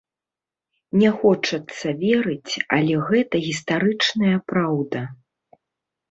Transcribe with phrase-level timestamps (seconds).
[0.99, 5.03] Не хочацца верыць, але гэта гістарычная праўда.